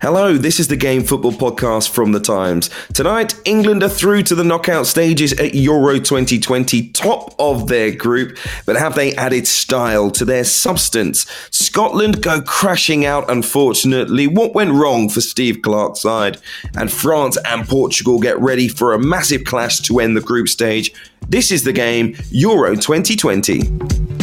[0.00, 2.70] Hello, this is the Game Football Podcast from The Times.
[2.94, 8.38] Tonight, England are through to the knockout stages at Euro 2020, top of their group,
[8.64, 11.26] but have they added style to their substance?
[11.50, 14.28] Scotland go crashing out, unfortunately.
[14.28, 16.38] What went wrong for Steve Clarke's side?
[16.76, 20.92] And France and Portugal get ready for a massive clash to end the group stage.
[21.28, 24.17] This is the game Euro 2020.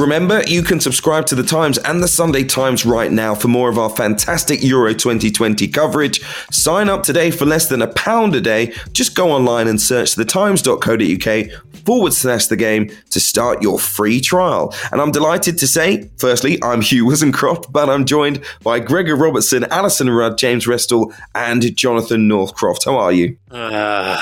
[0.00, 3.68] Remember, you can subscribe to The Times and The Sunday Times right now for more
[3.68, 6.22] of our fantastic Euro 2020 coverage.
[6.50, 8.72] Sign up today for less than a pound a day.
[8.92, 14.74] Just go online and search thetimes.co.uk forward slash the game to start your free trial.
[14.90, 19.64] And I'm delighted to say, firstly, I'm Hugh Woozencroft, but I'm joined by Gregor Robertson,
[19.64, 22.86] Alyson Rudd, James Restall, and Jonathan Northcroft.
[22.86, 23.36] How are you?
[23.50, 24.18] Uh...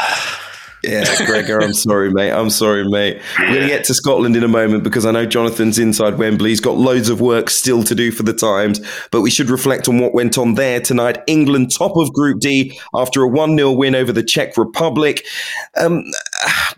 [0.82, 2.30] Yeah, Gregor, I'm sorry, mate.
[2.30, 3.20] I'm sorry, mate.
[3.40, 6.50] We're going to get to Scotland in a moment because I know Jonathan's inside Wembley.
[6.50, 8.80] He's got loads of work still to do for the Times,
[9.10, 11.18] but we should reflect on what went on there tonight.
[11.26, 15.26] England top of Group D after a 1 0 win over the Czech Republic.
[15.76, 16.04] Um,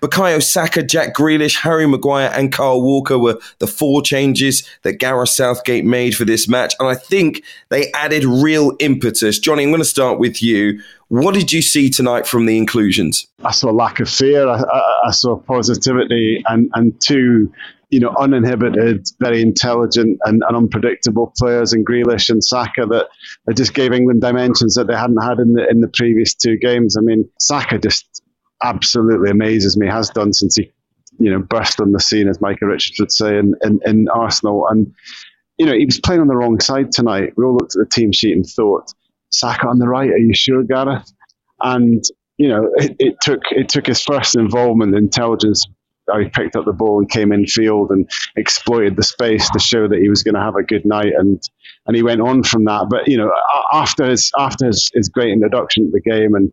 [0.01, 5.29] Bukayo Saka, Jack Grealish, Harry Maguire, and Kyle Walker were the four changes that Gareth
[5.29, 6.75] Southgate made for this match.
[6.81, 9.39] And I think they added real impetus.
[9.39, 10.81] Johnny, I'm going to start with you.
[11.11, 13.27] What did you see tonight from the inclusions?
[13.45, 14.47] I saw lack of fear.
[14.47, 17.53] I, I, I saw positivity and, and two,
[17.89, 23.09] you know, uninhibited, very intelligent and, and, unpredictable players in Grealish and Saka that,
[23.57, 26.97] just gave England dimensions that they hadn't had in the in the previous two games.
[26.97, 28.23] I mean, Saka just
[28.63, 30.71] absolutely amazes me, has done since he,
[31.19, 34.69] you know, burst on the scene, as Michael Richards would say, in, in, in Arsenal.
[34.69, 34.95] And,
[35.59, 37.33] you know, he was playing on the wrong side tonight.
[37.37, 38.95] We all looked at the team sheet and thought,
[39.31, 40.11] Saka on the right.
[40.11, 41.13] Are you sure, Gareth?
[41.63, 42.03] And
[42.39, 45.67] you know, it, it took it took his first involvement, intelligence.
[46.19, 49.87] He picked up the ball and came in field and exploited the space to show
[49.87, 51.41] that he was going to have a good night, and
[51.87, 52.87] and he went on from that.
[52.91, 53.31] But you know,
[53.73, 56.53] after his after his, his great introduction to the game and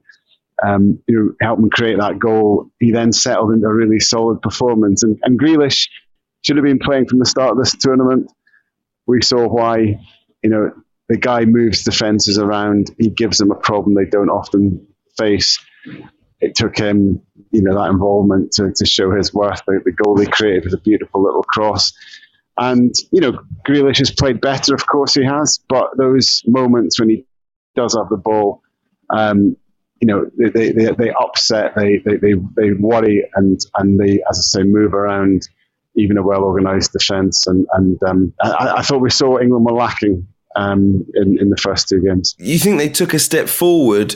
[0.66, 5.04] um, you know, him create that goal, he then settled into a really solid performance.
[5.04, 5.88] And, and Grealish
[6.44, 8.32] should have been playing from the start of this tournament.
[9.06, 10.00] We saw why,
[10.42, 10.72] you know,
[11.10, 12.92] the guy moves defenses around.
[12.98, 14.86] He gives them a problem they don't often
[15.18, 15.60] face.
[16.40, 19.62] It took him, you know, that involvement to, to show his worth.
[19.66, 21.94] The, the goal he created was a beautiful little cross.
[22.58, 27.10] And, you know, Grealish has played better, of course he has, but those moments when
[27.10, 27.26] he
[27.76, 28.62] does have the ball,
[29.12, 29.56] um,
[30.02, 34.40] you know, they, they, they upset, they, they, they, they worry, and, and they, as
[34.40, 35.48] I say, move around
[35.96, 37.46] even a well organised defence.
[37.48, 41.58] And, and um, I, I, thought we saw England were lacking um, in, in the
[41.58, 42.36] first two games.
[42.40, 44.16] You think they took a step forward?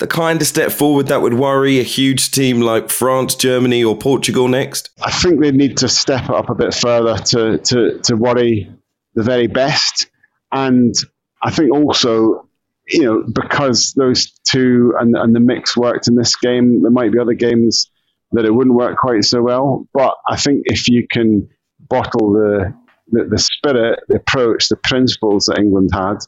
[0.00, 3.96] The kind of step forward that would worry a huge team like France, Germany, or
[3.96, 4.90] Portugal next?
[5.02, 8.72] I think they need to step up a bit further to, to, to worry
[9.14, 10.08] the very best.
[10.50, 10.94] And
[11.42, 12.48] I think also,
[12.88, 17.12] you know, because those two and, and the mix worked in this game, there might
[17.12, 17.90] be other games
[18.32, 19.86] that it wouldn't work quite so well.
[19.92, 21.48] But I think if you can
[21.78, 22.74] bottle the
[23.12, 26.18] the, the spirit, the approach, the principles that England had,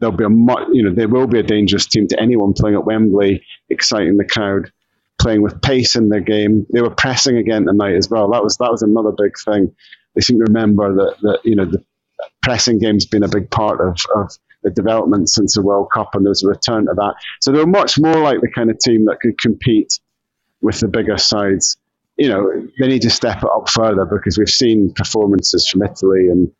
[0.00, 2.76] there'll be a much, you know, there will be a dangerous team to anyone playing
[2.76, 4.70] at Wembley, exciting the crowd,
[5.20, 6.66] playing with pace in their game.
[6.72, 8.30] They were pressing again tonight as well.
[8.30, 9.74] That was that was another big thing.
[10.14, 11.82] They seem to remember that that you know the
[12.42, 16.24] pressing game's been a big part of, of the development since the World Cup, and
[16.24, 17.14] there's a return to that.
[17.40, 19.98] So they're much more like the kind of team that could compete
[20.60, 21.76] with the bigger sides
[22.16, 26.28] you know, they need to step it up further because we've seen performances from Italy
[26.28, 26.50] and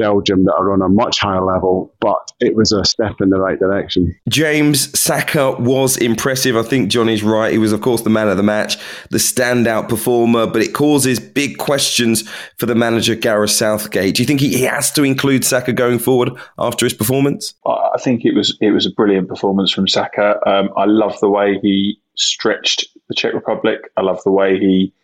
[0.00, 3.38] Belgium that are on a much higher level, but it was a step in the
[3.38, 4.16] right direction.
[4.30, 6.56] James Saka was impressive.
[6.56, 7.52] I think Johnny's right.
[7.52, 8.78] He was, of course, the man of the match,
[9.10, 14.14] the standout performer, but it causes big questions for the manager, Gareth Southgate.
[14.14, 17.52] Do you think he has to include Saka going forward after his performance?
[17.66, 20.36] I think it was it was a brilliant performance from Saka.
[20.48, 23.80] Um, I love the way he stretched the Czech Republic.
[23.98, 24.94] I love the way he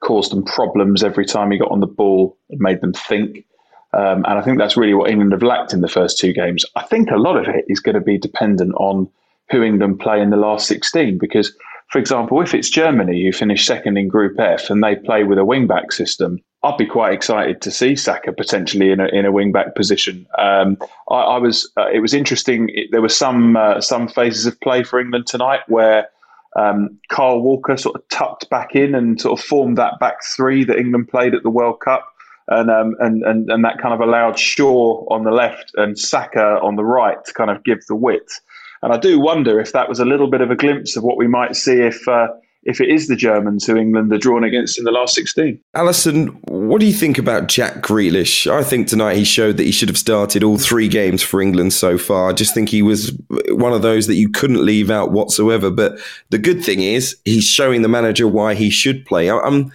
[0.00, 3.44] caused them problems every time he got on the ball and made them think.
[3.92, 6.64] Um, and I think that's really what England have lacked in the first two games.
[6.74, 9.08] I think a lot of it is going to be dependent on
[9.50, 11.18] who England play in the last 16.
[11.18, 11.56] Because,
[11.88, 15.38] for example, if it's Germany who finish second in Group F and they play with
[15.38, 19.24] a wing back system, I'd be quite excited to see Saka potentially in a in
[19.24, 20.26] a wing back position.
[20.36, 20.76] Um,
[21.10, 21.70] I, I, was.
[21.76, 22.70] Uh, it was interesting.
[22.74, 26.08] It, there were some uh, some phases of play for England tonight where
[26.58, 30.64] um, Kyle Walker sort of tucked back in and sort of formed that back three
[30.64, 32.06] that England played at the World Cup.
[32.48, 36.60] And, um, and, and, and that kind of allowed Shaw on the left and Saka
[36.62, 38.40] on the right to kind of give the width.
[38.82, 41.16] And I do wonder if that was a little bit of a glimpse of what
[41.16, 42.28] we might see if uh,
[42.66, 45.58] if it is the Germans who England are drawn against in the last 16.
[45.74, 48.50] Alyson, what do you think about Jack Grealish?
[48.50, 51.72] I think tonight he showed that he should have started all three games for England
[51.72, 52.28] so far.
[52.28, 53.16] I just think he was
[53.50, 55.70] one of those that you couldn't leave out whatsoever.
[55.70, 59.30] But the good thing is he's showing the manager why he should play.
[59.30, 59.72] I'm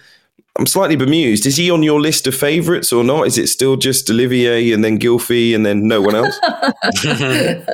[0.58, 1.46] I'm slightly bemused.
[1.46, 3.26] Is he on your list of favourites or not?
[3.26, 6.38] Is it still just Olivier and then Gylfi and then no one else?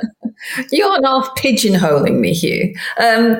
[0.71, 2.73] You're half pigeonholing me, Hugh.
[2.97, 3.37] Um,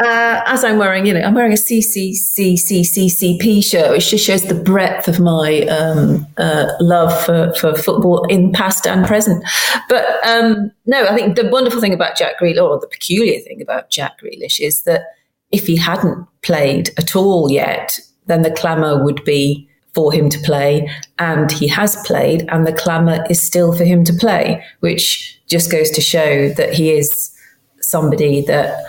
[0.00, 4.54] uh, as I'm wearing, you know, I'm wearing a CCCCCCP shirt, which just shows the
[4.54, 9.44] breadth of my um, uh, love for, for football in past and present.
[9.90, 13.60] But um, no, I think the wonderful thing about Jack Grealish, or the peculiar thing
[13.60, 15.02] about Jack Grealish, is that
[15.50, 20.38] if he hadn't played at all yet, then the clamour would be for him to
[20.38, 25.38] play, and he has played, and the clamour is still for him to play, which
[25.46, 27.36] just goes to show that he is
[27.80, 28.84] somebody that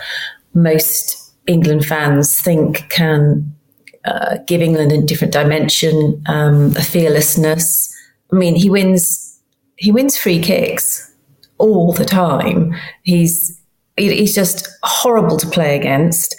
[0.54, 3.54] most England fans think can
[4.04, 7.94] uh, give England a different dimension, um, a fearlessness.
[8.32, 9.28] I mean, he wins
[9.76, 11.12] he wins free kicks
[11.58, 12.74] all the time.
[13.02, 13.60] He's
[13.96, 16.34] he's just horrible to play against.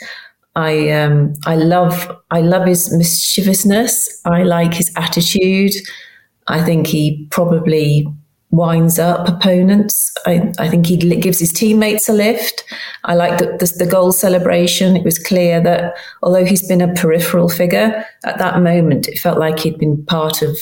[0.55, 4.21] I um, I love I love his mischievousness.
[4.25, 5.73] I like his attitude.
[6.47, 8.07] I think he probably
[8.53, 10.13] winds up opponents.
[10.27, 12.63] I, I think he gives his teammates a lift.
[13.03, 14.95] I like the, the, the, goal celebration.
[14.95, 19.39] It was clear that although he's been a peripheral figure, at that moment it felt
[19.39, 20.55] like he'd been part of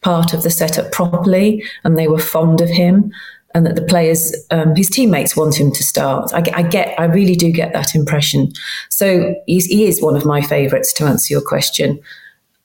[0.00, 3.12] part of the setup properly, and they were fond of him,
[3.54, 6.32] and that the players, um, his teammates, want him to start.
[6.32, 8.52] I, I, get, I really do get that impression.
[8.88, 12.00] So he is one of my favourites to answer your question,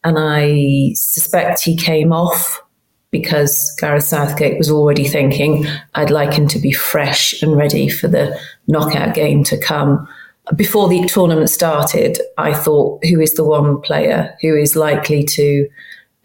[0.06, 2.62] and I suspect he came off
[3.12, 5.66] because Gareth Southgate was already thinking,
[5.96, 10.08] I'd like him to be fresh and ready for the knockout game to come.
[10.56, 15.70] Before the tournament started, I thought, who is the one player who is likely to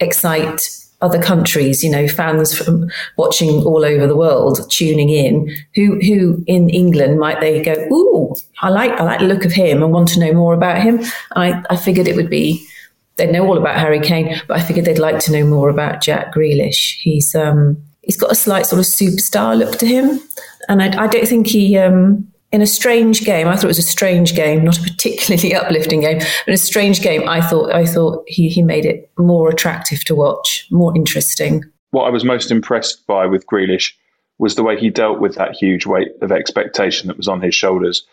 [0.01, 0.61] excite
[1.03, 6.43] other countries, you know, fans from watching all over the world tuning in, who who
[6.47, 9.93] in England might they go, Ooh, I like I like the look of him and
[9.93, 11.01] want to know more about him.
[11.35, 12.67] I, I figured it would be
[13.17, 16.03] they know all about Harry Kane, but I figured they'd like to know more about
[16.03, 16.97] Jack Grealish.
[16.99, 20.21] He's um, he's got a slight sort of superstar look to him,
[20.69, 21.77] and I, I don't think he.
[21.79, 25.55] Um, in a strange game, I thought it was a strange game, not a particularly
[25.55, 29.51] uplifting game, but a strange game, I thought I thought he, he made it more
[29.51, 31.65] attractive to watch, more interesting.
[31.91, 33.93] What I was most impressed by with Grealish
[34.39, 37.55] was the way he dealt with that huge weight of expectation that was on his
[37.55, 38.07] shoulders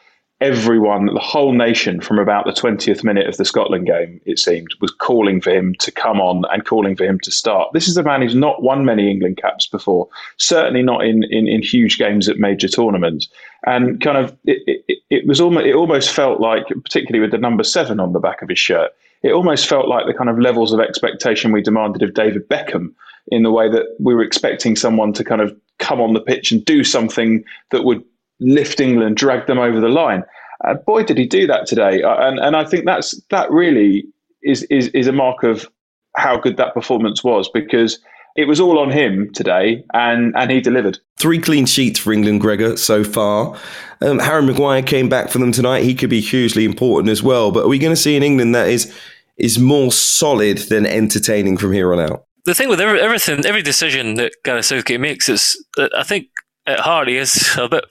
[0.44, 4.68] everyone, the whole nation, from about the 20th minute of the Scotland game, it seemed,
[4.82, 7.72] was calling for him to come on and calling for him to start.
[7.72, 11.48] This is a man who's not won many England caps before, certainly not in, in,
[11.48, 13.30] in huge games at major tournaments.
[13.66, 17.38] And kind of, it, it, it was almost, it almost felt like, particularly with the
[17.38, 20.38] number seven on the back of his shirt, it almost felt like the kind of
[20.38, 22.94] levels of expectation we demanded of David Beckham
[23.28, 26.52] in the way that we were expecting someone to kind of come on the pitch
[26.52, 28.04] and do something that would
[28.44, 30.24] lift England, drag them over the line.
[30.66, 32.04] Uh, boy, did he do that today!
[32.04, 34.06] Uh, and and I think that's that really
[34.44, 35.68] is is is a mark of
[36.16, 38.00] how good that performance was because
[38.36, 41.00] it was all on him today, and and he delivered.
[41.18, 43.58] Three clean sheets for England, Gregor, so far.
[44.02, 45.84] Um, Harry Maguire came back for them tonight.
[45.84, 47.52] He could be hugely important as well.
[47.52, 48.94] But are we going to see an England that is
[49.38, 52.26] is more solid than entertaining from here on out?
[52.46, 56.28] The thing with every, everything, every decision that Gareth Southgate makes is that I think
[56.68, 57.86] at heart he is a bit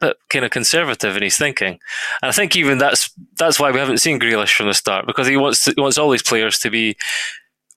[0.00, 1.78] bit kind of conservative in his thinking,
[2.22, 5.26] and I think even that's that's why we haven't seen Grealish from the start because
[5.26, 6.96] he wants to, he wants all these players to be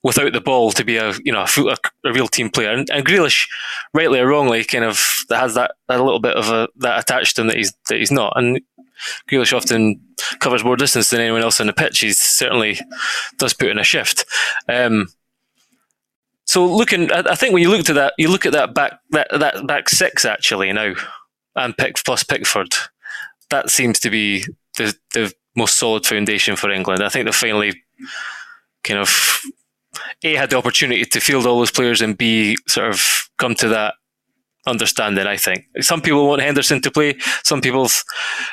[0.04, 2.72] without the ball to be a you know a, a real team player.
[2.72, 3.48] And, and Grealish,
[3.94, 5.00] rightly or wrongly, kind of
[5.30, 8.12] has that, that little bit of a that attached to him that he's that he's
[8.12, 8.34] not.
[8.36, 8.62] And
[9.30, 10.00] Grealish often
[10.40, 12.00] covers more distance than anyone else on the pitch.
[12.00, 12.80] He certainly
[13.38, 14.26] does put in a shift.
[14.68, 15.08] Um,
[16.46, 19.00] so looking, I, I think when you look at that, you look at that back
[19.12, 20.94] that that back six actually now,
[21.56, 22.74] and pick plus Pickford,
[23.50, 24.46] that seems to be
[24.78, 27.04] the the most solid foundation for England.
[27.04, 27.84] I think they finally
[28.84, 29.42] kind of
[30.24, 33.68] a had the opportunity to field all those players and b sort of come to
[33.70, 33.96] that
[34.68, 35.26] understanding.
[35.26, 37.16] I think some people want Henderson to play.
[37.44, 37.88] Some people,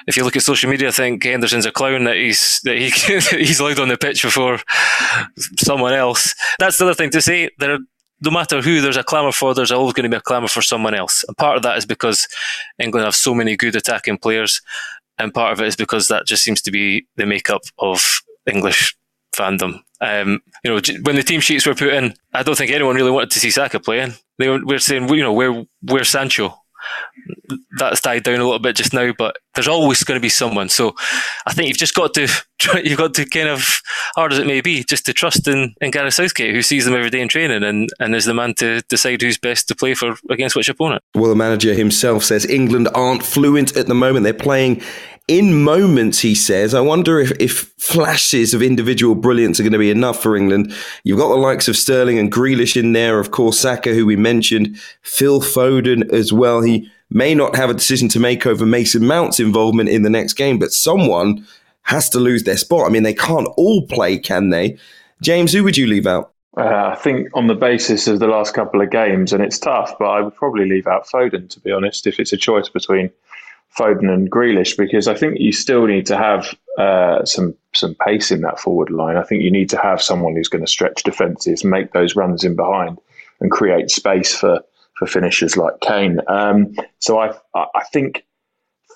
[0.07, 2.90] if you look at social media, think Henderson's a clown that he's that he
[3.37, 4.59] he's allowed on the pitch before
[5.59, 6.35] someone else.
[6.59, 7.50] That's the other thing to say.
[7.59, 7.78] There,
[8.20, 10.62] no matter who there's a clamour for, there's always going to be a clamour for
[10.62, 11.25] someone else.
[11.26, 12.26] And part of that is because
[12.78, 14.60] England have so many good attacking players,
[15.18, 18.96] and part of it is because that just seems to be the makeup of English
[19.34, 19.80] fandom.
[20.00, 23.10] Um, you know, when the team sheets were put in, I don't think anyone really
[23.10, 24.14] wanted to see Saka playing.
[24.38, 26.54] They were, were saying, you know, where where's Sancho?
[27.78, 30.69] That's died down a little bit just now, but there's always going to be someone.
[30.69, 30.95] So
[31.47, 32.28] I think you've just got to
[32.83, 33.81] you've got to kind of
[34.14, 36.95] hard as it may be, just to trust in, in Gareth Southgate, who sees them
[36.95, 39.95] every day in training and, and is the man to decide who's best to play
[39.95, 41.02] for against which opponent.
[41.14, 44.25] Well, the manager himself says England aren't fluent at the moment.
[44.25, 44.83] They're playing
[45.28, 49.78] in moments, he says, I wonder if, if flashes of individual brilliance are going to
[49.78, 50.73] be enough for England.
[51.05, 54.17] You've got the likes of Sterling and Grealish in there, of course, Saka, who we
[54.17, 56.62] mentioned, Phil Foden as well.
[56.62, 60.35] He may not have a decision to make over Mason Mount's involvement in the next
[60.35, 61.47] game, but someone
[61.83, 62.87] has to lose their spot.
[62.87, 64.79] I mean, they can't all play, can they?
[65.23, 66.33] James, who would you leave out?
[66.57, 69.95] Uh, I think on the basis of the last couple of games, and it's tough,
[69.99, 73.11] but I would probably leave out Foden, to be honest, if it's a choice between
[73.77, 78.31] Foden and Grealish because I think you still need to have uh, some some pace
[78.31, 79.17] in that forward line.
[79.17, 82.45] I think you need to have someone who's going to stretch defences, make those runs
[82.45, 82.99] in behind,
[83.41, 84.61] and create space for
[84.99, 86.21] for finishers like Kane.
[86.28, 88.25] Um, so I I think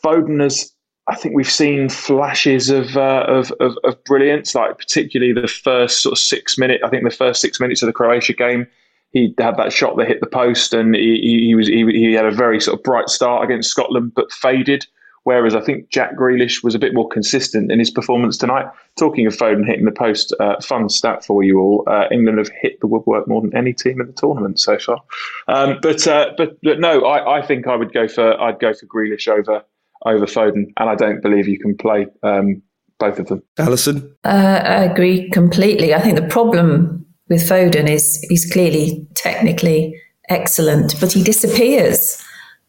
[0.04, 0.73] Foden has.
[1.09, 6.00] I think we've seen flashes of, uh, of, of of brilliance, like particularly the first
[6.00, 6.80] sort of six minute.
[6.85, 8.68] I think the first six minutes of the Croatia game,
[9.11, 12.25] he had that shot that hit the post, and he, he was he, he, had
[12.25, 14.87] a very sort of bright start against Scotland, but faded.
[15.24, 18.66] Whereas I think Jack Grealish was a bit more consistent in his performance tonight.
[18.96, 22.50] Talking of Foden hitting the post, uh, fun stat for you all: uh, England have
[22.60, 25.00] hit the woodwork more than any team in the tournament so far.
[25.46, 28.72] Um, but, uh, but but no, I, I think I would go for I'd go
[28.74, 29.62] for Grealish over
[30.04, 32.60] over Foden, and I don't believe you can play um,
[32.98, 33.44] both of them.
[33.58, 35.94] Alyson, uh, I agree completely.
[35.94, 42.20] I think the problem with Foden is he's clearly technically excellent, but he disappears,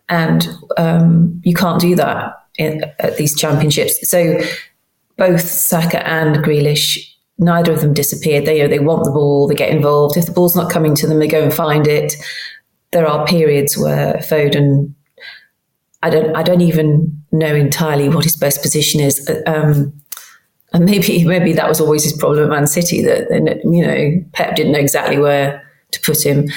[0.08, 4.10] and um, you can't do that in, at these championships.
[4.10, 4.42] So
[5.18, 6.98] both Saka and Grealish,
[7.38, 8.46] neither of them disappeared.
[8.46, 10.18] They you know, they want the ball, they get involved.
[10.18, 12.16] If the ball's not coming to them, they go and find it.
[12.92, 14.94] There are periods where Foden,
[16.04, 19.30] I don't, I don't even know entirely what his best position is.
[19.48, 19.94] Um,
[20.74, 23.30] and maybe maybe that was always his problem at Man City that
[23.64, 26.50] you know Pep didn't know exactly where to put him.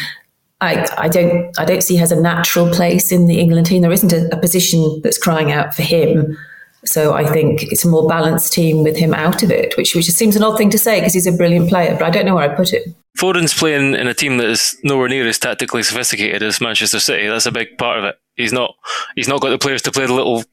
[0.61, 3.83] I, I don't I don't see has a natural place in the England team.
[3.83, 6.37] There isn't a, a position that's crying out for him.
[6.85, 10.07] So I think it's a more balanced team with him out of it, which which
[10.11, 12.37] seems an odd thing to say because he's a brilliant player, but I don't know
[12.37, 12.95] where I put him.
[13.19, 17.27] Foden's playing in a team that is nowhere near as tactically sophisticated as Manchester City.
[17.27, 18.19] That's a big part of it.
[18.37, 18.75] He's not
[19.15, 20.45] he's not got the players to play the little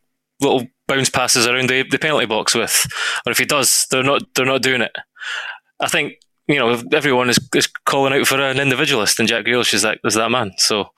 [0.41, 2.85] little bounce passes around the, the penalty box with,
[3.25, 4.95] or if he does, they're not they're not doing it.
[5.79, 6.13] I think
[6.47, 9.99] you know everyone is, is calling out for an individualist, and Jack Grealish is that
[10.03, 10.51] is that man.
[10.57, 10.89] So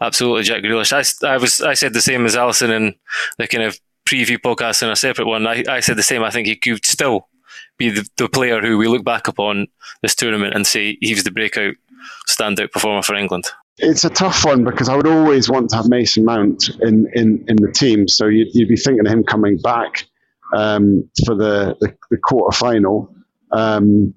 [0.00, 0.92] absolutely, Jack Grealish.
[0.92, 2.94] I, I was I said the same as Alyson in
[3.38, 5.46] the kind of preview podcast in a separate one.
[5.46, 6.22] I, I said the same.
[6.22, 7.28] I think he could still
[7.78, 9.66] be the, the player who we look back upon
[10.02, 11.74] this tournament and say he was the breakout
[12.28, 13.46] standout performer for England
[13.78, 17.44] it's a tough one because I would always want to have Mason Mount in, in,
[17.48, 18.06] in the team.
[18.06, 20.06] So you'd, you'd be thinking of him coming back
[20.54, 23.12] um, for the, the, the quarter final.
[23.50, 24.14] Um,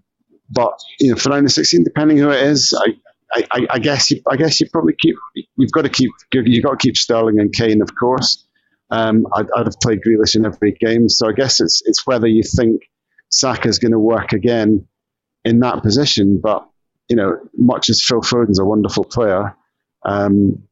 [0.49, 2.73] but you know, for round of 16, depending who it is,
[3.33, 5.15] I, I, I, guess you, I guess you probably keep
[5.57, 8.45] you've got to keep you've got to keep Sterling and Kane, of course.
[8.89, 12.27] Um, I'd, I'd, have played Grealish in every game, so I guess it's it's whether
[12.27, 12.83] you think
[13.29, 14.87] Saka's going to work again
[15.43, 16.39] in that position.
[16.41, 16.67] But
[17.09, 19.55] you know, much as Phil Foden's a wonderful player,
[20.05, 20.63] um,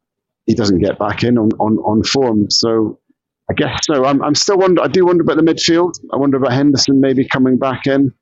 [0.46, 2.50] he doesn't get back in on, on, on form.
[2.50, 3.00] So
[3.50, 4.06] I guess so.
[4.06, 4.82] I'm, I'm still wonder.
[4.82, 5.94] I do wonder about the midfield.
[6.14, 8.14] I wonder about Henderson maybe coming back in,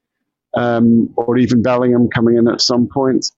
[0.56, 3.32] um, or even Bellingham coming in at some point.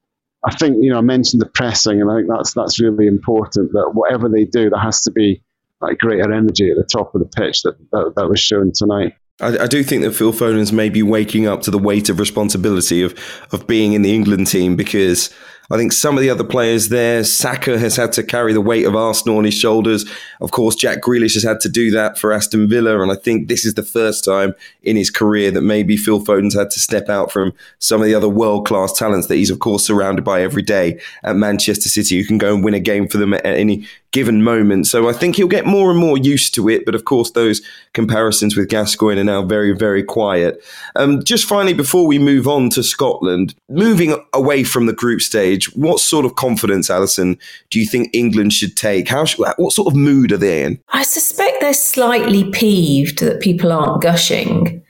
[0.45, 3.72] I think you know I mentioned the pressing, and I think that's that's really important.
[3.74, 5.41] That whatever they do, there has to be
[5.81, 9.13] like greater energy at the top of the pitch that that, that was shown tonight.
[9.41, 13.01] I, I, do think that Phil Foden's maybe waking up to the weight of responsibility
[13.01, 13.13] of
[13.51, 15.29] of being in the England team because
[15.72, 18.86] I think some of the other players there, Saka has had to carry the weight
[18.86, 20.05] of Arsenal on his shoulders.
[20.39, 23.01] Of course, Jack Grealish has had to do that for Aston Villa.
[23.01, 24.53] And I think this is the first time
[24.84, 28.15] in his career that maybe Phil Foden's had to step out from some of the
[28.15, 32.19] other world class talents that he's, of course, surrounded by every day at Manchester City,
[32.19, 34.88] who can go and win a game for them at any given moment.
[34.88, 36.86] So I think he'll get more and more used to it.
[36.86, 40.63] But of course, those comparisons with Gascoigne are now very, very quiet.
[40.95, 45.65] Um, just finally, before we move on to Scotland, moving away from the group stage,
[45.75, 47.38] what sort of confidence, Alyson,
[47.69, 49.10] do you think England should take?
[49.10, 49.25] How?
[49.57, 50.79] What sort of mood are they in?
[50.93, 54.81] I suspect they're slightly peeved that people aren't gushing.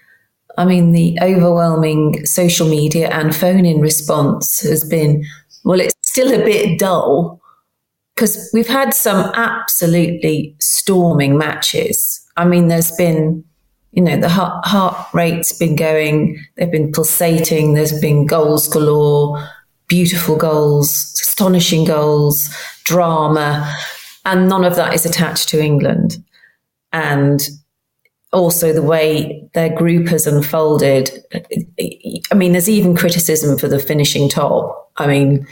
[0.56, 5.26] I mean, the overwhelming social media and phone in response has been,
[5.64, 7.42] well, it's still a bit dull
[8.16, 12.26] because we've had some absolutely storming matches.
[12.38, 13.44] I mean, there's been,
[13.92, 19.46] you know, the heart, heart rate's been going, they've been pulsating, there's been goals galore,
[19.88, 22.50] beautiful goals, astonishing goals,
[22.86, 23.74] drama,
[24.24, 26.24] and none of that is attached to England.
[26.94, 27.42] And
[28.32, 31.10] also the way their group has unfolded.
[32.32, 34.92] I mean, there's even criticism for the finishing top.
[34.98, 35.48] I mean,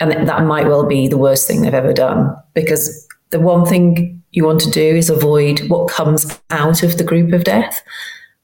[0.00, 4.22] and that might well be the worst thing they've ever done because the one thing
[4.32, 7.82] you want to do is avoid what comes out of the group of death.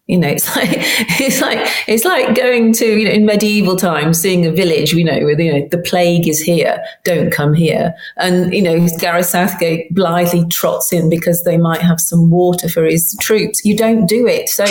[0.07, 0.71] You know, it's like
[1.21, 4.93] it's like it's like going to you know in medieval times, seeing a village.
[4.93, 7.95] You know, with you know the plague is here, don't come here.
[8.17, 12.85] And you know, Gareth Southgate blithely trots in because they might have some water for
[12.85, 13.65] his troops.
[13.65, 14.49] You don't do it.
[14.49, 14.65] So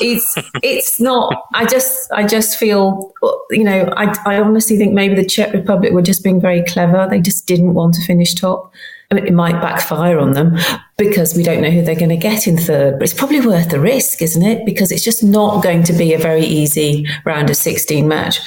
[0.00, 1.46] it's it's not.
[1.54, 3.12] I just I just feel
[3.50, 7.06] you know I I honestly think maybe the Czech Republic were just being very clever.
[7.08, 8.72] They just didn't want to finish top
[9.18, 10.56] it might backfire on them
[10.96, 12.98] because we don't know who they're going to get in third.
[12.98, 14.64] But it's probably worth the risk, isn't it?
[14.64, 18.40] Because it's just not going to be a very easy round of 16 match.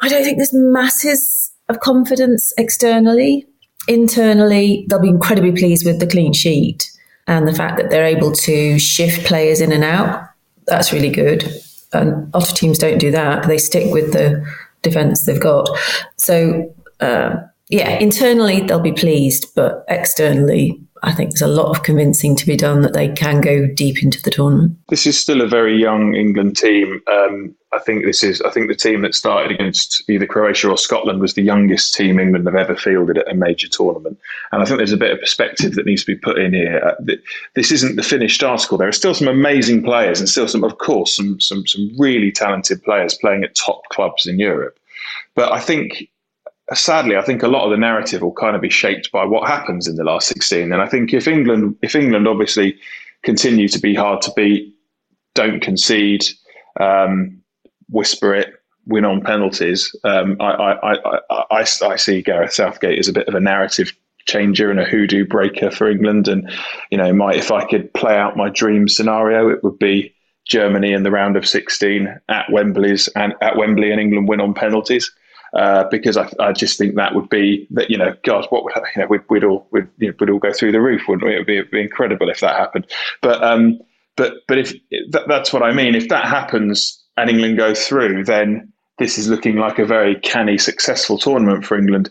[0.00, 3.46] I don't think there's masses of confidence externally.
[3.88, 6.90] Internally, they'll be incredibly pleased with the clean sheet
[7.26, 10.28] and the fact that they're able to shift players in and out.
[10.66, 11.44] That's really good.
[11.92, 13.46] And a lot of teams don't do that.
[13.46, 14.44] They stick with the
[14.82, 15.68] defence they've got.
[16.16, 17.36] So, uh,
[17.68, 22.46] yeah, internally they'll be pleased, but externally, I think there's a lot of convincing to
[22.46, 24.78] be done that they can go deep into the tournament.
[24.88, 27.02] This is still a very young England team.
[27.10, 28.40] Um, I think this is.
[28.42, 32.18] I think the team that started against either Croatia or Scotland was the youngest team
[32.18, 34.18] England have ever fielded at a major tournament.
[34.52, 36.78] And I think there's a bit of perspective that needs to be put in here.
[36.78, 37.14] Uh,
[37.54, 38.78] this isn't the finished article.
[38.78, 42.30] There are still some amazing players, and still some, of course, some some some really
[42.30, 44.78] talented players playing at top clubs in Europe.
[45.34, 46.08] But I think
[46.74, 49.48] sadly, I think a lot of the narrative will kind of be shaped by what
[49.48, 50.72] happens in the last 16.
[50.72, 52.78] And I think if England, if England obviously
[53.22, 54.74] continue to be hard to beat,
[55.34, 56.26] don't concede,
[56.80, 57.40] um,
[57.88, 58.54] whisper it,
[58.86, 63.34] win on penalties, um, I, I, I, I, see Gareth Southgate as a bit of
[63.34, 63.92] a narrative
[64.26, 66.28] changer and a hoodoo breaker for England.
[66.28, 66.50] And
[66.90, 70.14] you know, my if I could play out my dream scenario, it would be
[70.46, 74.54] Germany in the round of 16 at Wembley's and at Wembley and England win on
[74.54, 75.12] penalties.
[75.54, 78.72] Uh, because I, I, just think that would be that you know, God, what would
[78.74, 79.08] you know?
[79.08, 81.34] We'd, we'd all we'd, you know, we'd, all go through the roof, wouldn't we?
[81.34, 82.86] It would be, be incredible if that happened.
[83.22, 83.80] But um,
[84.16, 84.74] but but if
[85.10, 89.28] that, that's what I mean, if that happens and England go through, then this is
[89.28, 92.10] looking like a very canny, successful tournament for England.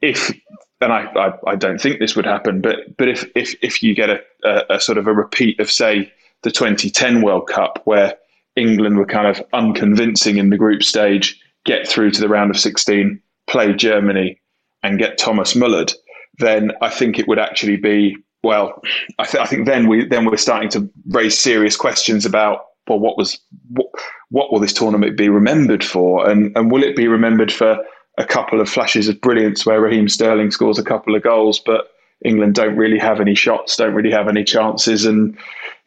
[0.00, 0.32] If
[0.80, 3.94] and I, I, I don't think this would happen, but but if if if you
[3.94, 6.12] get a, a, a sort of a repeat of say
[6.42, 8.16] the 2010 World Cup where
[8.56, 12.58] England were kind of unconvincing in the group stage get through to the round of
[12.58, 14.40] 16, play Germany,
[14.82, 15.94] and get Thomas Mullered,
[16.38, 18.80] then I think it would actually be well.
[19.18, 22.98] I, th- I think then we then we're starting to raise serious questions about well,
[22.98, 23.88] what was what,
[24.30, 27.78] what will this tournament be remembered for, and and will it be remembered for
[28.18, 31.88] a couple of flashes of brilliance where Raheem Sterling scores a couple of goals, but
[32.24, 35.36] England don't really have any shots, don't really have any chances, and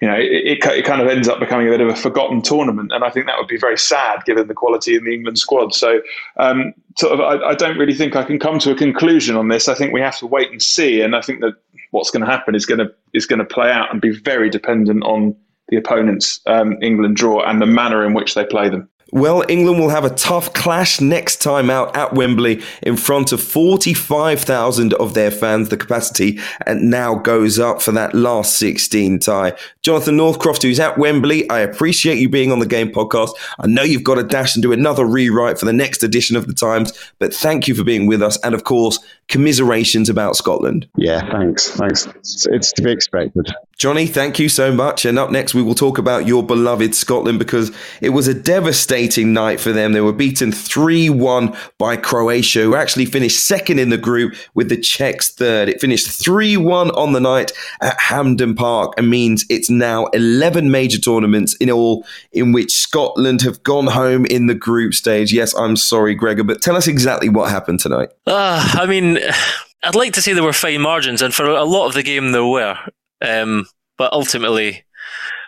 [0.04, 2.42] you know, it, it, it, kind of ends up becoming a bit of a forgotten
[2.42, 2.92] tournament.
[2.92, 5.74] And I think that would be very sad given the quality in the England squad.
[5.74, 6.02] So,
[6.36, 9.48] um, sort of, I, I, don't really think I can come to a conclusion on
[9.48, 9.70] this.
[9.70, 11.00] I think we have to wait and see.
[11.00, 11.54] And I think that
[11.92, 14.50] what's going to happen is going to is going to play out and be very
[14.50, 15.38] dependent on
[15.70, 18.90] the opponent's um, England draw and the manner in which they play them.
[19.14, 23.44] Well, England will have a tough clash next time out at Wembley in front of
[23.44, 25.70] 45,000 of their fans.
[25.70, 29.54] The capacity and now goes up for that last 16 tie.
[29.84, 33.30] Jonathan Northcroft, who's at Wembley, I appreciate you being on the Game Podcast.
[33.60, 36.48] I know you've got to dash and do another rewrite for the next edition of
[36.48, 38.40] the Times, but thank you for being with us.
[38.44, 40.88] And of course, commiserations about Scotland.
[40.98, 41.70] Yeah, thanks.
[41.72, 42.08] Thanks.
[42.08, 43.52] It's, it's to be expected.
[43.78, 45.04] Johnny, thank you so much.
[45.04, 49.34] And up next, we will talk about your beloved Scotland because it was a devastating
[49.34, 49.94] night for them.
[49.94, 54.70] They were beaten 3 1 by Croatia, who actually finished second in the group with
[54.70, 55.68] the Czechs third.
[55.68, 60.70] It finished 3 1 on the night at Hampden Park and means it's now 11
[60.72, 65.34] major tournaments in all in which Scotland have gone home in the group stage.
[65.34, 68.10] Yes, I'm sorry, Gregor, but tell us exactly what happened tonight.
[68.28, 69.13] Uh, I mean,
[69.84, 72.32] I'd like to say there were fine margins, and for a lot of the game,
[72.32, 72.78] there were.
[73.22, 73.66] Um,
[73.98, 74.84] but ultimately,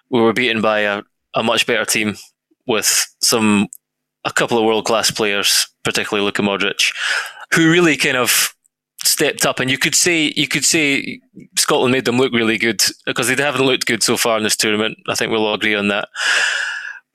[0.10, 2.16] we were beaten by a, a much better team
[2.68, 3.68] with some
[4.26, 6.94] a couple of world class players, particularly Luka Modric,
[7.54, 8.54] who really kind of
[9.04, 9.60] stepped up.
[9.60, 11.22] And you could say you could say
[11.58, 14.58] Scotland made them look really good because they haven't looked good so far in this
[14.58, 14.98] tournament.
[15.08, 16.10] I think we'll all agree on that.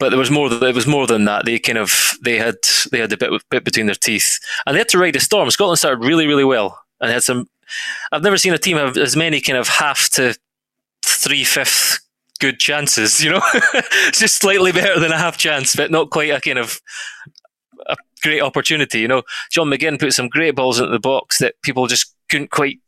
[0.00, 0.50] But there was more.
[0.50, 1.44] It was more than that.
[1.44, 2.56] They kind of they had
[2.90, 5.50] they had a bit bit between their teeth, and they had to ride a storm.
[5.50, 7.46] Scotland started really really well and had some.
[8.10, 10.34] I've never seen a team have as many kind of half to
[11.04, 12.00] three fifth
[12.40, 13.22] good chances.
[13.22, 13.42] You know,
[14.12, 16.80] just slightly better than a half chance, but not quite a kind of
[17.86, 19.00] a great opportunity.
[19.00, 22.50] You know, John McGinn put some great balls into the box that people just couldn't
[22.50, 22.80] quite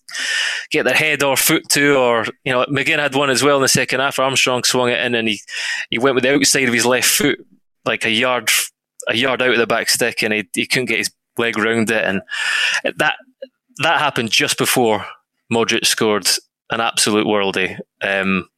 [0.70, 3.62] get their head or foot to, or you know, McGinn had one as well in
[3.62, 4.18] the second half.
[4.18, 5.40] Armstrong swung it in, and he
[5.90, 7.44] he went with the outside of his left foot
[7.84, 8.50] like a yard
[9.08, 11.90] a yard out of the back stick, and he he couldn't get his leg round
[11.90, 12.22] it, and
[12.96, 13.16] that
[13.78, 15.04] that happened just before
[15.52, 16.28] Modric scored
[16.70, 17.78] an absolute worldie.
[18.00, 18.48] Um,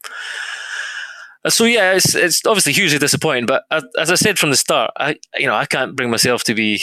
[1.48, 3.46] so yeah, it's it's obviously hugely disappointing.
[3.46, 6.54] But as I said from the start, I you know I can't bring myself to
[6.54, 6.82] be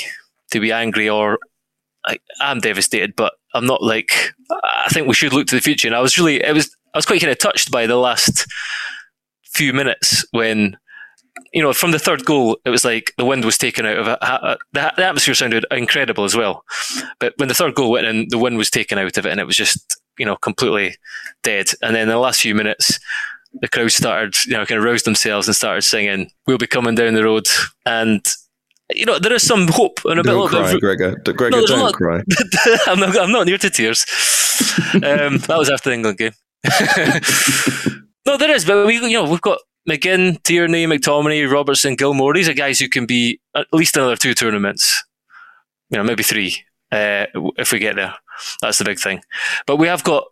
[0.52, 1.40] to be angry or
[2.06, 5.88] I, am devastated, but I'm not like I think we should look to the future.
[5.88, 8.46] And I was really it was I was quite kind of touched by the last
[9.44, 10.78] few minutes when
[11.54, 14.08] you know, from the third goal, it was like the wind was taken out of
[14.08, 14.18] it.
[14.22, 16.64] Uh, the, the atmosphere sounded incredible as well.
[17.20, 19.40] But when the third goal went in, the wind was taken out of it, and
[19.40, 20.96] it was just, you know, completely
[21.44, 21.68] dead.
[21.82, 23.00] And then the last few minutes,
[23.54, 26.96] the crowd started, you know, kind of roused themselves and started singing, "We'll be coming
[26.96, 27.48] down the road."
[27.86, 28.26] And
[28.96, 30.60] you know, there is some hope and a don't bit.
[30.60, 31.16] Cry, of, Gregor.
[31.24, 32.22] Gregor, no, don't cry.
[32.88, 33.18] I'm not.
[33.18, 34.06] I'm not near to tears.
[34.94, 36.34] Um, that was after the England game.
[38.28, 39.58] no, there is, but we, you know, we've got
[39.90, 44.36] McGinn, Tierney, McTominay, Robertson, Gilmour, these are guys who can be at least another two
[44.36, 45.04] tournaments.
[45.90, 47.26] You know, maybe three uh,
[47.58, 48.14] if we get there.
[48.62, 49.22] That's the big thing.
[49.66, 50.26] But we have got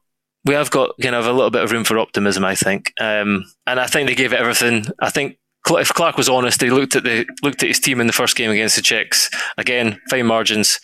[0.46, 2.94] we have got kind of a little bit of room for optimism, I think.
[3.00, 4.86] Um, and I think they gave it everything.
[5.00, 5.38] I think
[5.78, 8.36] if Clarke was honest, he looked at the looked at his team in the first
[8.36, 9.30] game against the Czechs.
[9.58, 10.80] Again, fine margins,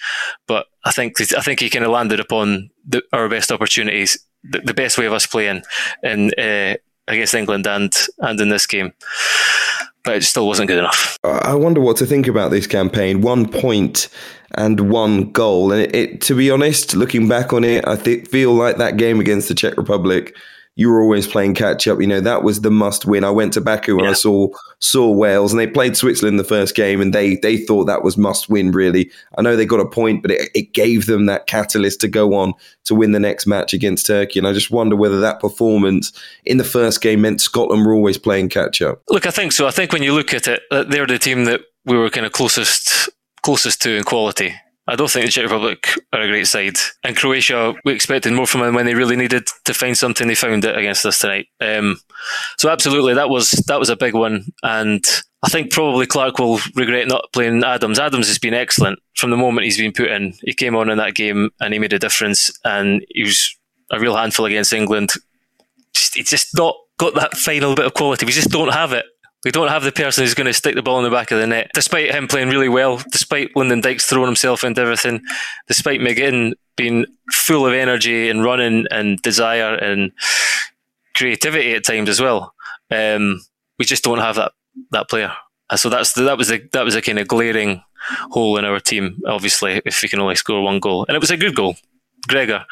[0.47, 4.59] but I think I think he kind of landed upon the, our best opportunities, the,
[4.59, 5.63] the, best way of us playing,
[6.03, 6.75] and uh,
[7.07, 8.93] against England and and in this game.
[10.03, 11.17] But it still wasn't good enough.
[11.23, 13.21] I wonder what to think about this campaign.
[13.21, 14.07] One point
[14.53, 18.27] and one goal, and it, it, to be honest, looking back on it, I th-
[18.27, 20.35] feel like that game against the Czech Republic
[20.77, 22.01] you were always playing catch up.
[22.01, 23.23] You know, that was the must win.
[23.23, 24.11] I went to Baku and yeah.
[24.11, 27.85] I saw saw Wales and they played Switzerland the first game and they they thought
[27.85, 29.09] that was must win really.
[29.37, 32.33] I know they got a point, but it, it gave them that catalyst to go
[32.33, 34.39] on to win the next match against Turkey.
[34.39, 36.11] And I just wonder whether that performance
[36.43, 39.01] in the first game meant Scotland were always playing catch up.
[39.09, 39.67] Look, I think so.
[39.67, 42.25] I think when you look at it, uh, they're the team that we were kind
[42.25, 43.09] of closest
[43.43, 44.55] closest to in quality.
[44.87, 46.75] I don't think the Czech Republic are a great side.
[47.03, 50.27] And Croatia, we expected more from them when they really needed to find something.
[50.27, 51.47] They found it against us tonight.
[51.59, 51.97] Um,
[52.57, 54.45] so absolutely, that was that was a big one.
[54.61, 55.03] And
[55.43, 57.99] I think probably Clarke will regret not playing Adams.
[57.99, 60.33] Adams has been excellent from the moment he's been put in.
[60.43, 62.51] He came on in that game and he made a difference.
[62.63, 63.55] And he was
[63.91, 65.11] a real handful against England.
[65.93, 68.25] Just, he's just not got that final bit of quality.
[68.25, 69.05] We just don't have it.
[69.45, 71.39] We don't have the person who's going to stick the ball in the back of
[71.39, 71.69] the net.
[71.75, 75.21] Despite him playing really well, despite Lyndon Dykes throwing himself into everything,
[75.67, 80.11] despite McGinn being full of energy and running and desire and
[81.15, 82.55] creativity at times as well,
[82.89, 83.39] um,
[83.77, 84.51] we just don't have that
[84.91, 85.31] that player.
[85.75, 87.83] So that's that was that was a kind of glaring
[88.31, 89.21] hole in our team.
[89.27, 91.75] Obviously, if we can only score one goal, and it was a good goal.
[92.27, 92.65] Gregor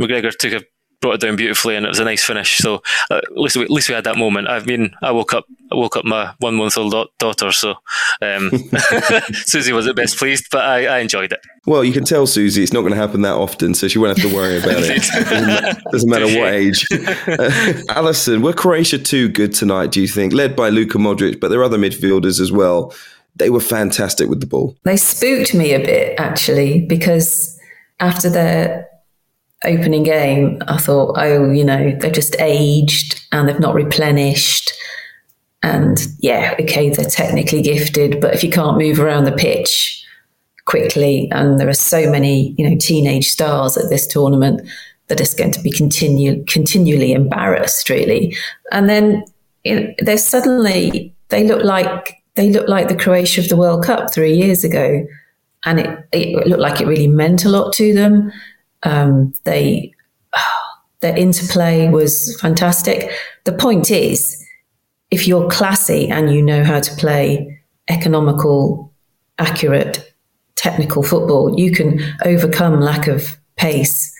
[0.00, 0.64] McGregor took a
[1.00, 2.58] brought it down beautifully, and it was a nice finish.
[2.58, 4.48] So uh, at least we, at least we had that moment.
[4.48, 7.76] I mean, I woke up I woke up my one month old daughter, so
[8.20, 8.50] um,
[9.32, 11.40] Susie wasn't best pleased, but I, I, enjoyed it.
[11.64, 14.18] Well, you can tell Susie it's not going to happen that often, so she won't
[14.18, 15.02] have to worry about it.
[15.12, 16.84] doesn't, doesn't matter what age.
[16.92, 19.92] Uh, Alyson, were Croatia too good tonight?
[19.92, 22.92] Do you think, led by Luka Modric, but there are other midfielders as well?
[23.36, 24.76] They were fantastic with the ball.
[24.82, 27.58] They spooked me a bit actually because
[28.00, 28.88] after their
[29.64, 34.72] opening game, I thought, oh, you know, they've just aged and they've not replenished.
[35.62, 40.04] And yeah, okay, they're technically gifted, but if you can't move around the pitch
[40.64, 44.66] quickly, and there are so many, you know, teenage stars at this tournament,
[45.06, 48.34] they're just going to be continue, continually embarrassed, really.
[48.72, 49.24] And then
[49.64, 53.84] you know, they're suddenly, they look like, they look like the Croatia of the World
[53.84, 55.04] Cup three years ago.
[55.64, 58.32] And it, it looked like it really meant a lot to them.
[58.82, 59.92] Um, they,
[61.00, 63.10] their interplay was fantastic.
[63.44, 64.36] The point is,
[65.10, 68.92] if you're classy and you know how to play economical,
[69.38, 70.14] accurate,
[70.54, 74.14] technical football, you can overcome lack of pace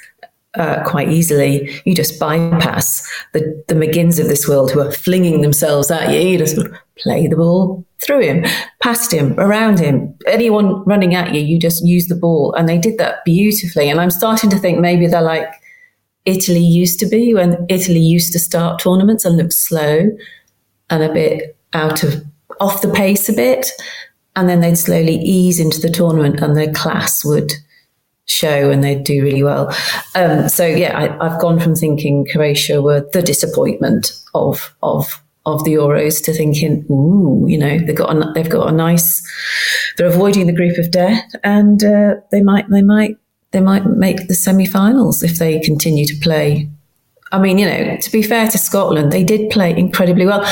[0.55, 1.81] uh, quite easily.
[1.85, 6.21] You just bypass the, the McGinns of this world who are flinging themselves at you.
[6.21, 6.59] You just
[6.97, 8.45] play the ball through him,
[8.83, 10.15] past him, around him.
[10.27, 12.55] Anyone running at you, you just use the ball.
[12.55, 13.89] And they did that beautifully.
[13.89, 15.49] And I'm starting to think maybe they're like
[16.25, 20.11] Italy used to be when Italy used to start tournaments and look slow
[20.89, 22.25] and a bit out of
[22.59, 23.71] off the pace a bit.
[24.37, 27.53] And then they'd slowly ease into the tournament and their class would–
[28.31, 29.75] show and they'd do really well.
[30.15, 35.65] Um, so yeah, I, have gone from thinking Croatia were the disappointment of of of
[35.65, 39.23] the Euros to thinking, ooh, you know, they've got a, they've got a nice,
[39.97, 43.17] they're avoiding the group of death, and uh, they might they might
[43.53, 46.71] they might make the semi-finals if they continue to play.
[47.33, 50.43] I mean, you know, to be fair to Scotland, they did play incredibly well.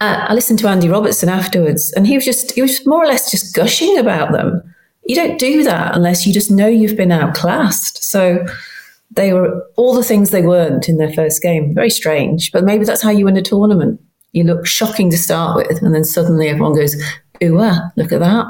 [0.00, 3.06] Uh, I listened to Andy Robertson afterwards, and he was just he was more or
[3.06, 4.62] less just gushing about them
[5.08, 8.04] you don't do that unless you just know you've been outclassed.
[8.04, 8.46] So
[9.10, 11.74] they were all the things they weren't in their first game.
[11.74, 14.00] Very strange, but maybe that's how you win a tournament.
[14.32, 16.94] You look shocking to start with, and then suddenly everyone goes,
[17.42, 18.46] "Ooh, ah, look at that."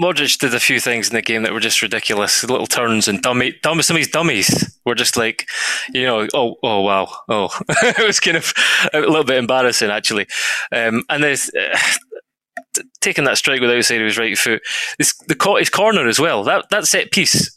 [0.00, 3.22] Modric did a few things in the game that were just ridiculous, little turns and
[3.22, 5.48] dummy, dummy some of his dummies were just like,
[5.92, 8.52] you know, oh, oh, wow, oh, it was kind of
[8.94, 10.26] a little bit embarrassing actually.
[10.72, 11.78] Um, and there's uh,
[13.00, 14.62] taking that strike with outside of his right foot.
[14.98, 16.44] This, the his corner as well.
[16.44, 17.56] That that set piece.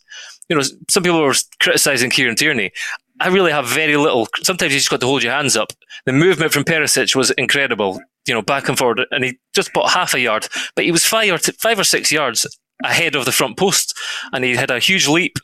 [0.50, 2.72] You know, some people were criticising Kieran Tierney.
[3.20, 4.28] I really have very little.
[4.42, 5.72] Sometimes you just got to hold your hands up.
[6.06, 8.02] The movement from Perisic was incredible.
[8.28, 11.06] You know, back and forward, and he just put half a yard, but he was
[11.06, 12.48] five or t- five or six yards
[12.84, 13.98] ahead of the front post,
[14.32, 15.38] and he had a huge leap.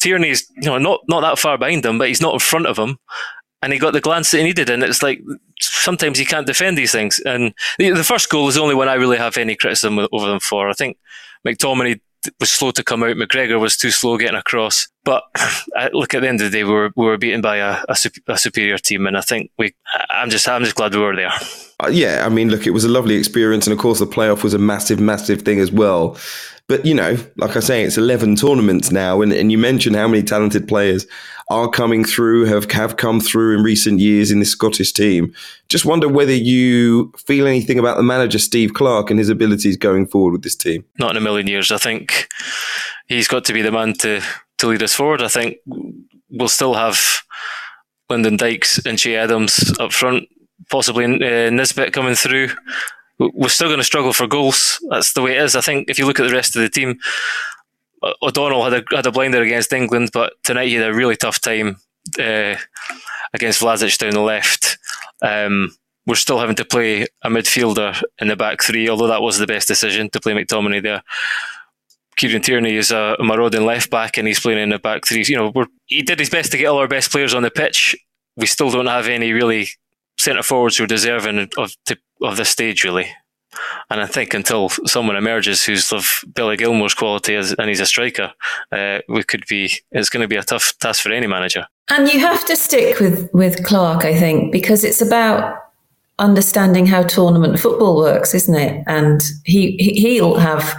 [0.00, 2.78] Tierney's, you know, not not that far behind him, but he's not in front of
[2.78, 2.98] him,
[3.62, 4.70] and he got the glance that he needed.
[4.70, 5.20] And it's like
[5.60, 7.18] sometimes you can't defend these things.
[7.24, 10.28] And the, the first goal is the only one I really have any criticism over
[10.28, 10.68] them for.
[10.68, 10.98] I think
[11.46, 12.00] McTominay
[12.40, 13.16] was slow to come out.
[13.16, 14.88] McGregor was too slow getting across.
[15.04, 15.24] But
[15.92, 17.96] look, at the end of the day, we were, we were beaten by a, a,
[18.28, 19.74] a superior team, and I think we.
[20.10, 21.32] I'm just I'm just glad we were there.
[21.80, 24.42] Uh, yeah, I mean, look, it was a lovely experience, and of course, the playoff
[24.42, 26.16] was a massive, massive thing as well.
[26.66, 30.08] But you know, like I say, it's eleven tournaments now, and, and you mentioned how
[30.08, 31.06] many talented players
[31.50, 35.34] are coming through, have have come through in recent years in this Scottish team.
[35.68, 40.06] Just wonder whether you feel anything about the manager Steve Clarke and his abilities going
[40.06, 40.84] forward with this team.
[40.98, 41.70] Not in a million years.
[41.70, 42.28] I think
[43.08, 44.22] he's got to be the man to
[44.58, 45.20] to lead us forward.
[45.20, 45.56] I think
[46.30, 46.98] we'll still have
[48.08, 50.28] Lyndon Dykes and Che Adams up front,
[50.70, 52.48] possibly uh, Nisbet coming through
[53.18, 54.78] we're still going to struggle for goals.
[54.90, 55.56] That's the way it is.
[55.56, 56.98] I think if you look at the rest of the team,
[58.22, 61.40] O'Donnell had a had a blinder against England, but tonight he had a really tough
[61.40, 61.76] time
[62.18, 62.56] uh,
[63.32, 64.78] against Vlasic down the left.
[65.22, 65.74] Um,
[66.06, 69.46] we're still having to play a midfielder in the back three, although that was the
[69.46, 71.02] best decision to play McTominay there.
[72.16, 75.24] Kieran Tierney is a marauding left back and he's playing in the back three.
[75.26, 77.96] You know, he did his best to get all our best players on the pitch.
[78.36, 79.68] We still don't have any really
[80.24, 83.06] centre forwards who are deserving of to, of this stage, really.
[83.88, 87.86] And I think until someone emerges who's of Billy Gilmour's quality as, and he's a
[87.86, 88.32] striker,
[88.72, 89.70] uh, we could be.
[89.92, 91.66] It's going to be a tough task for any manager.
[91.88, 95.56] And you have to stick with with Clarke, I think, because it's about
[96.18, 98.82] understanding how tournament football works, isn't it?
[98.86, 100.74] And he he'll have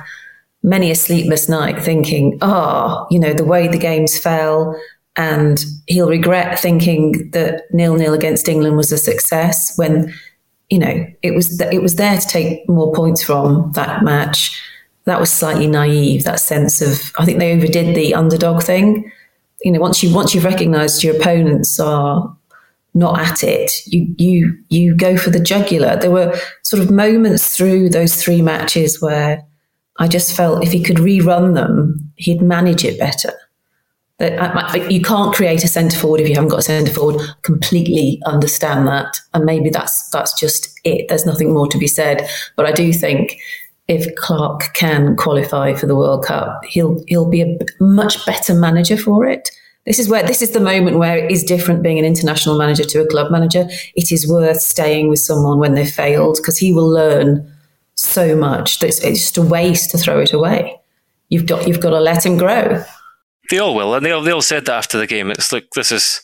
[0.64, 4.76] many a sleepless night thinking, oh, you know, the way the games fell,
[5.18, 10.14] and he'll regret thinking that nil nil against England was a success when
[10.70, 14.62] you know it was th- it was there to take more points from that match.
[15.06, 16.24] That was slightly naive.
[16.24, 19.12] That sense of I think they overdid the underdog thing.
[19.64, 22.36] You know, once you once you've recognised your opponents are
[22.94, 25.96] not at it, you you you go for the jugular.
[25.96, 29.44] There were sort of moments through those three matches where
[29.98, 33.32] I just felt if he could rerun them, he'd manage it better
[34.18, 37.22] that uh, you can't create a centre forward if you haven't got a centre forward.
[37.42, 41.08] Completely understand that, and maybe that's that's just it.
[41.10, 42.28] There's nothing more to be said.
[42.56, 43.38] But I do think
[43.88, 48.98] if Clarke can qualify for the World Cup, he'll he'll be a much better manager
[48.98, 49.50] for it.
[49.86, 52.84] This is where this is the moment where it is different being an international manager
[52.86, 53.68] to a club manager.
[53.96, 57.52] It is worth staying with someone when they've failed because he will learn
[57.96, 58.82] so much.
[58.82, 60.80] It's, it's just a waste to throw it away.
[61.30, 62.84] You've got you've got to let him grow.
[63.50, 65.32] They all will, and they all, they all said that after the game.
[65.32, 66.22] It's like this is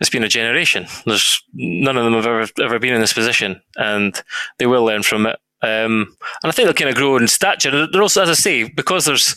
[0.00, 0.86] it's been a generation.
[1.06, 4.20] There's none of them have ever ever been in this position, and
[4.58, 5.38] they will learn from it.
[5.62, 7.86] Um, and I think they'll kind of grow in stature.
[7.86, 9.36] They're also, as I say, because there's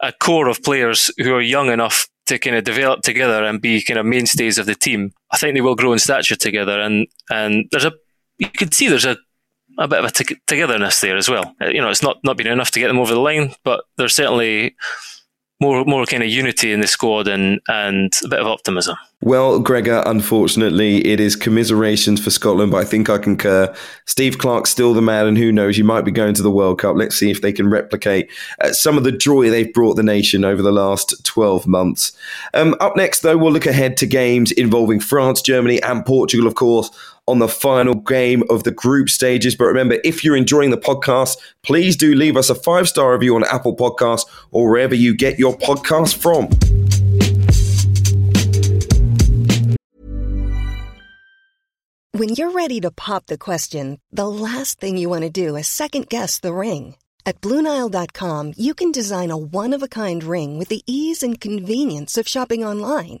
[0.00, 3.82] a core of players who are young enough to kind of develop together and be
[3.82, 5.12] kind of mainstays of the team.
[5.32, 7.92] I think they will grow in stature together, and and there's a
[8.38, 9.16] you can see there's a
[9.78, 11.54] a bit of a t- togetherness there as well.
[11.60, 13.84] Uh, you know, it's not not been enough to get them over the line, but
[13.96, 14.76] there's certainly
[15.60, 18.96] more more kind of unity in the squad and and a bit of optimism.
[19.20, 23.74] Well, Gregor, unfortunately, it is commiserations for Scotland, but I think I concur.
[24.06, 26.78] Steve Clarke's still the man, and who knows, you might be going to the World
[26.78, 26.94] Cup.
[26.94, 30.44] Let's see if they can replicate uh, some of the joy they've brought the nation
[30.44, 32.12] over the last 12 months.
[32.54, 36.54] Um, up next, though, we'll look ahead to games involving France, Germany, and Portugal, of
[36.54, 36.88] course,
[37.28, 39.54] on the final game of the group stages.
[39.54, 43.36] But remember, if you're enjoying the podcast, please do leave us a five star review
[43.36, 46.48] on Apple Podcasts or wherever you get your podcast from.
[52.12, 55.68] When you're ready to pop the question, the last thing you want to do is
[55.68, 56.96] second guess the ring.
[57.24, 61.40] At Bluenile.com, you can design a one of a kind ring with the ease and
[61.40, 63.20] convenience of shopping online.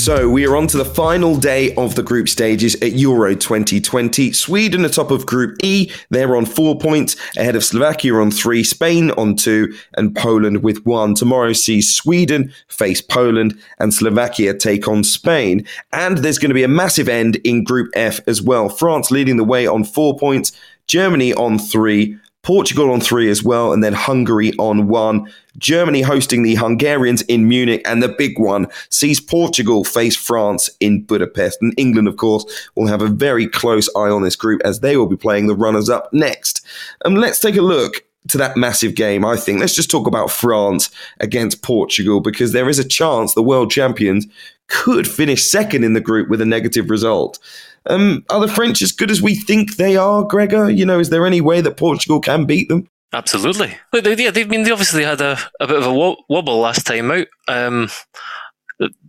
[0.00, 4.32] So we are on to the final day of the group stages at Euro 2020.
[4.32, 5.92] Sweden atop of Group E.
[6.08, 10.86] They're on four points ahead of Slovakia on three, Spain on two, and Poland with
[10.86, 11.14] one.
[11.14, 15.66] Tomorrow sees Sweden face Poland and Slovakia take on Spain.
[15.92, 18.70] And there's going to be a massive end in Group F as well.
[18.70, 20.52] France leading the way on four points,
[20.86, 25.30] Germany on three, Portugal on three as well, and then Hungary on one.
[25.58, 31.02] Germany hosting the Hungarians in Munich, and the big one sees Portugal face France in
[31.02, 31.58] Budapest.
[31.60, 34.96] And England, of course, will have a very close eye on this group as they
[34.96, 36.64] will be playing the runners up next.
[37.04, 39.60] And um, let's take a look to that massive game, I think.
[39.60, 44.26] Let's just talk about France against Portugal because there is a chance the world champions
[44.70, 47.38] could finish second in the group with a negative result.
[47.86, 50.70] Um, are the French as good as we think they are, Gregor?
[50.70, 52.88] You know, is there any way that Portugal can beat them?
[53.12, 53.76] Absolutely.
[53.92, 56.86] They, yeah, they, I mean, they obviously had a, a bit of a wobble last
[56.86, 57.26] time out.
[57.48, 57.90] Um,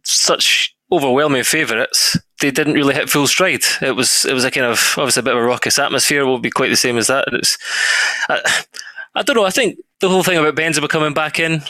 [0.04, 3.62] such overwhelming favourites, they didn't really hit full stride.
[3.82, 6.26] It was it was a kind of obviously a bit of a raucous atmosphere.
[6.26, 7.26] Won't be quite the same as that.
[7.32, 7.58] It's,
[8.28, 8.64] I,
[9.16, 9.46] I don't know.
[9.46, 11.62] I think the whole thing about Benzema coming back in,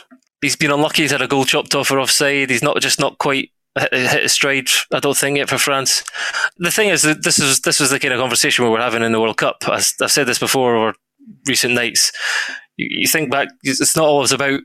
[0.42, 1.02] he's been unlucky.
[1.02, 2.50] He's had a goal chopped off or offside.
[2.50, 4.68] He's not just not quite hit, a stride.
[4.94, 6.04] I don't think yet for France.
[6.58, 9.04] The thing is that this is this was the kind of conversation we were having
[9.04, 9.58] in the World Cup.
[9.72, 10.98] As I've said this before over
[11.48, 12.12] recent nights.
[12.78, 14.60] You, you think back, it's not always about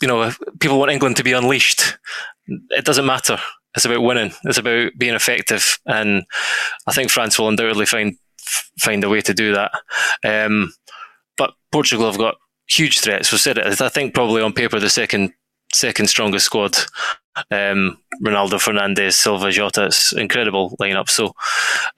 [0.00, 1.98] you know people want England to be unleashed.
[2.46, 3.38] It doesn't matter.
[3.74, 4.32] It's about winning.
[4.44, 6.24] It's about being effective, and
[6.86, 8.16] I think France will undoubtedly find
[8.78, 9.72] find a way to do that.
[10.24, 10.72] Um,
[11.36, 12.36] but Portugal have got
[12.68, 13.30] huge threats.
[13.32, 13.80] We said it.
[13.80, 15.32] I think probably on paper the second
[15.72, 16.76] second strongest squad
[17.50, 19.86] um, Ronaldo, Fernandes, Silva, Jota.
[19.86, 21.08] It's incredible lineup.
[21.08, 21.34] So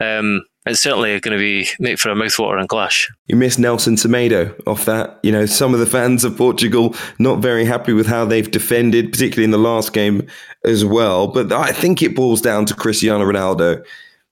[0.00, 3.08] um, it's certainly going to be make for a mouthwatering clash.
[3.26, 5.18] You miss Nelson Semedo off that.
[5.22, 9.12] You know, some of the fans of Portugal not very happy with how they've defended,
[9.12, 10.26] particularly in the last game
[10.64, 11.28] as well.
[11.28, 13.84] But I think it boils down to Cristiano Ronaldo.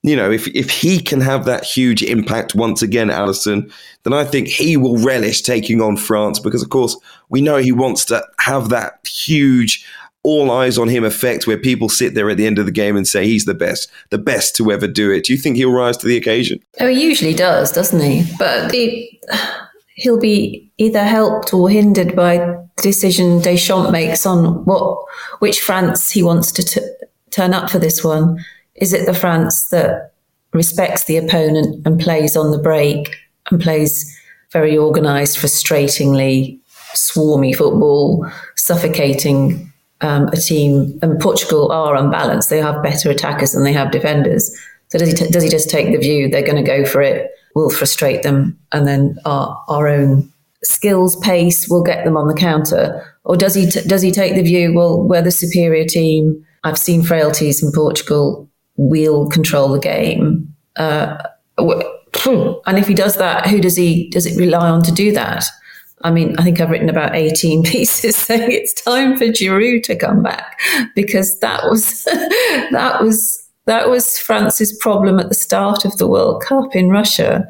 [0.03, 3.71] You know, if if he can have that huge impact once again, Alyson,
[4.03, 6.95] then I think he will relish taking on France because, of course,
[7.29, 9.85] we know he wants to have that huge
[10.23, 12.97] all eyes on him effect where people sit there at the end of the game
[12.97, 15.25] and say he's the best, the best to ever do it.
[15.25, 16.59] Do you think he'll rise to the occasion?
[16.79, 18.25] Oh, he usually does, doesn't he?
[18.37, 19.09] But the,
[19.95, 24.97] he'll be either helped or hindered by the decision Deschamps makes on what
[25.39, 26.81] which France he wants to t-
[27.31, 28.43] turn up for this one.
[28.75, 30.13] Is it the France that
[30.53, 33.15] respects the opponent and plays on the break
[33.49, 34.13] and plays
[34.51, 36.59] very organised, frustratingly
[36.93, 39.66] swarmy football, suffocating
[40.01, 42.49] um, a team, and Portugal are unbalanced.
[42.49, 44.55] They have better attackers than they have defenders.
[44.89, 47.01] So does he, t- does he just take the view they're going to go for
[47.01, 47.31] it?
[47.55, 50.31] We'll frustrate them, and then our our own
[50.63, 54.35] skills pace will get them on the counter, or does he t- does he take
[54.35, 54.73] the view?
[54.73, 56.45] Well, we're the superior team.
[56.63, 58.47] I've seen frailties in Portugal.
[58.75, 60.53] We'll control the game.
[60.75, 61.17] Uh,
[62.65, 65.43] and if he does that, who does he does it rely on to do that?
[66.03, 69.95] I mean, I think I've written about 18 pieces saying it's time for Giroud to
[69.95, 70.59] come back
[70.95, 72.03] because that was
[72.71, 77.45] that was that was France's problem at the start of the World Cup in Russia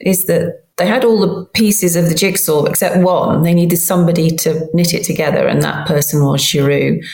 [0.00, 3.42] is that they had all the pieces of the jigsaw except one.
[3.42, 7.04] They needed somebody to knit it together, and that person was Giroud.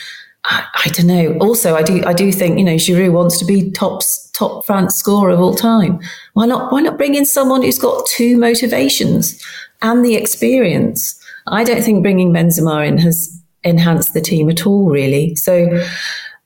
[0.44, 1.38] I, I don't know.
[1.38, 4.02] Also, I do I do think you know Giroud wants to be top
[4.34, 5.98] top France scorer of all time.
[6.34, 6.70] Why not?
[6.70, 9.42] Why not bring in someone who's got two motivations
[9.82, 11.18] and the experience?
[11.46, 15.34] I don't think bringing Benzema in has enhanced the team at all, really.
[15.36, 15.84] So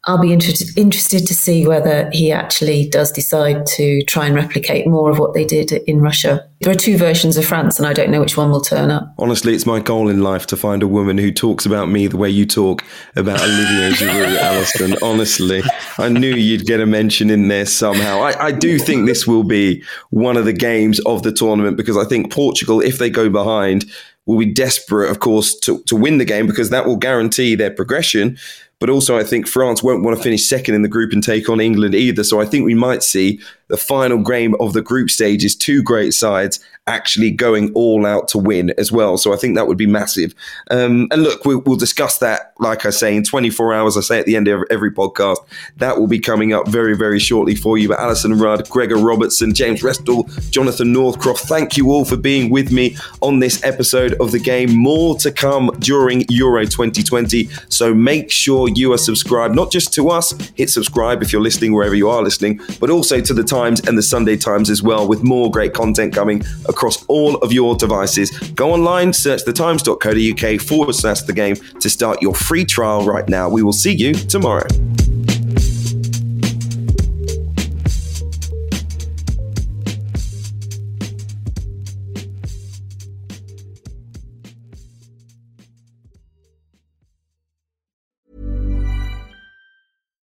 [0.09, 4.86] I'll be interested interested to see whether he actually does decide to try and replicate
[4.86, 6.48] more of what they did in Russia.
[6.61, 9.14] There are two versions of France, and I don't know which one will turn up.
[9.18, 12.16] Honestly, it's my goal in life to find a woman who talks about me the
[12.16, 12.82] way you talk
[13.16, 14.96] about Olivier Giroud, Alyson.
[15.02, 15.62] Honestly,
[15.98, 18.22] I knew you'd get a mention in there somehow.
[18.22, 21.98] I, I do think this will be one of the games of the tournament because
[21.98, 23.84] I think Portugal, if they go behind,
[24.28, 27.70] will be desperate, of course, to, to win the game because that will guarantee their
[27.70, 28.36] progression.
[28.81, 31.49] But also, I think France won't want to finish second in the group and take
[31.49, 32.22] on England either.
[32.22, 35.82] So I think we might see the final game of the group stage is two
[35.82, 39.18] great sides actually going all out to win as well.
[39.18, 40.34] So I think that would be massive.
[40.70, 43.96] Um, and look, we'll, we'll, discuss that, like I say, in 24 hours.
[43.96, 45.36] I say at the end of every podcast,
[45.76, 47.88] that will be coming up very, very shortly for you.
[47.88, 52.72] But Alyson Rudd, Gregor Robertson, James Restall, Jonathan Northcroft, thank you all for being with
[52.72, 54.74] me on this episode of the game.
[54.74, 57.48] More to come during Euro 2020.
[57.68, 61.74] So make sure you are subscribed, not just to us, hit subscribe if you're listening
[61.74, 65.09] wherever you are listening, but also to the Times and the Sunday Times as well,
[65.09, 68.30] with more great content coming across all of your devices.
[68.50, 73.48] Go online, search thetimes.co.uk forward slash the game to start your free trial right now.
[73.48, 74.68] We will see you tomorrow.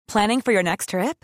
[0.07, 1.23] Planning for your next trip?